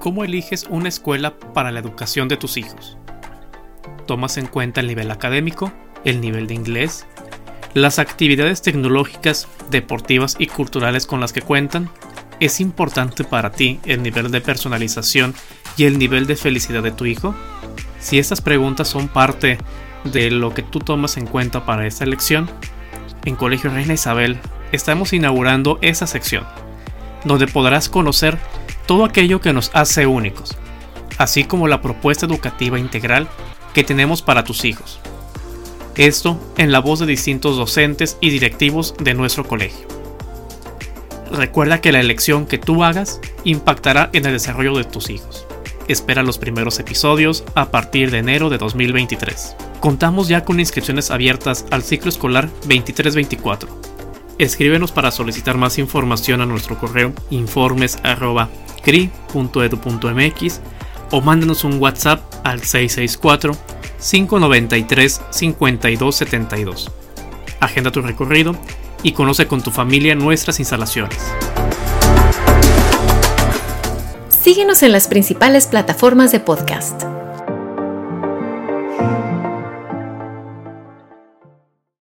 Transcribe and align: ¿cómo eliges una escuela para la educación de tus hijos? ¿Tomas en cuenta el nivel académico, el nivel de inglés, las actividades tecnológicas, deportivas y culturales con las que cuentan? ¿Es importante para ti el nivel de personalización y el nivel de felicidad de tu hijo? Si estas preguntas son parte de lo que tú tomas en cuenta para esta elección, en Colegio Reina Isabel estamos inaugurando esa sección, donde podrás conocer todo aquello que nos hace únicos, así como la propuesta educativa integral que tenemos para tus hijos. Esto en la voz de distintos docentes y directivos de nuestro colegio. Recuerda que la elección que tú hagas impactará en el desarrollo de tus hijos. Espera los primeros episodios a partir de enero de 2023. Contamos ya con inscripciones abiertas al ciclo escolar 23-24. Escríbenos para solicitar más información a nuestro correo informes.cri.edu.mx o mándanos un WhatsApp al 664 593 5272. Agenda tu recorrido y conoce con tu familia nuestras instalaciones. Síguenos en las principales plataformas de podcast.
¿cómo 0.00 0.24
eliges 0.24 0.66
una 0.68 0.88
escuela 0.88 1.38
para 1.38 1.70
la 1.70 1.78
educación 1.78 2.26
de 2.26 2.38
tus 2.38 2.56
hijos? 2.56 2.96
¿Tomas 4.06 4.38
en 4.38 4.46
cuenta 4.46 4.80
el 4.80 4.88
nivel 4.88 5.10
académico, 5.10 5.72
el 6.04 6.20
nivel 6.20 6.48
de 6.48 6.54
inglés, 6.54 7.06
las 7.74 8.00
actividades 8.00 8.62
tecnológicas, 8.62 9.46
deportivas 9.70 10.34
y 10.38 10.46
culturales 10.46 11.06
con 11.06 11.20
las 11.20 11.32
que 11.32 11.42
cuentan? 11.42 11.90
¿Es 12.40 12.60
importante 12.60 13.22
para 13.22 13.52
ti 13.52 13.78
el 13.84 14.02
nivel 14.02 14.30
de 14.30 14.40
personalización 14.40 15.34
y 15.76 15.84
el 15.84 15.98
nivel 15.98 16.26
de 16.26 16.36
felicidad 16.36 16.82
de 16.82 16.90
tu 16.90 17.04
hijo? 17.04 17.34
Si 18.00 18.18
estas 18.18 18.40
preguntas 18.40 18.88
son 18.88 19.08
parte 19.08 19.58
de 20.04 20.30
lo 20.30 20.54
que 20.54 20.62
tú 20.62 20.78
tomas 20.78 21.18
en 21.18 21.26
cuenta 21.26 21.66
para 21.66 21.86
esta 21.86 22.04
elección, 22.04 22.50
en 23.26 23.36
Colegio 23.36 23.68
Reina 23.70 23.92
Isabel 23.92 24.38
estamos 24.72 25.12
inaugurando 25.12 25.78
esa 25.82 26.06
sección, 26.06 26.46
donde 27.26 27.46
podrás 27.46 27.90
conocer 27.90 28.38
todo 28.90 29.04
aquello 29.04 29.40
que 29.40 29.52
nos 29.52 29.70
hace 29.72 30.08
únicos, 30.08 30.56
así 31.16 31.44
como 31.44 31.68
la 31.68 31.80
propuesta 31.80 32.26
educativa 32.26 32.76
integral 32.76 33.28
que 33.72 33.84
tenemos 33.84 34.20
para 34.20 34.42
tus 34.42 34.64
hijos. 34.64 34.98
Esto 35.94 36.40
en 36.56 36.72
la 36.72 36.80
voz 36.80 36.98
de 36.98 37.06
distintos 37.06 37.56
docentes 37.56 38.18
y 38.20 38.30
directivos 38.30 38.96
de 38.98 39.14
nuestro 39.14 39.46
colegio. 39.46 39.86
Recuerda 41.30 41.80
que 41.80 41.92
la 41.92 42.00
elección 42.00 42.46
que 42.46 42.58
tú 42.58 42.82
hagas 42.82 43.20
impactará 43.44 44.10
en 44.12 44.26
el 44.26 44.32
desarrollo 44.32 44.76
de 44.76 44.82
tus 44.82 45.08
hijos. 45.08 45.46
Espera 45.86 46.24
los 46.24 46.38
primeros 46.38 46.80
episodios 46.80 47.44
a 47.54 47.70
partir 47.70 48.10
de 48.10 48.18
enero 48.18 48.50
de 48.50 48.58
2023. 48.58 49.54
Contamos 49.78 50.26
ya 50.26 50.44
con 50.44 50.58
inscripciones 50.58 51.12
abiertas 51.12 51.64
al 51.70 51.84
ciclo 51.84 52.08
escolar 52.08 52.48
23-24. 52.66 53.68
Escríbenos 54.38 54.90
para 54.90 55.12
solicitar 55.12 55.56
más 55.56 55.78
información 55.78 56.40
a 56.40 56.46
nuestro 56.46 56.76
correo 56.76 57.12
informes.cri.edu.mx 58.84 60.60
o 61.12 61.20
mándanos 61.20 61.64
un 61.64 61.80
WhatsApp 61.80 62.20
al 62.44 62.62
664 62.62 63.56
593 63.98 65.20
5272. 65.30 66.90
Agenda 67.60 67.90
tu 67.90 68.00
recorrido 68.00 68.56
y 69.02 69.12
conoce 69.12 69.46
con 69.46 69.62
tu 69.62 69.70
familia 69.70 70.14
nuestras 70.14 70.58
instalaciones. 70.60 71.18
Síguenos 74.28 74.82
en 74.82 74.92
las 74.92 75.08
principales 75.08 75.66
plataformas 75.66 76.32
de 76.32 76.40
podcast. 76.40 77.19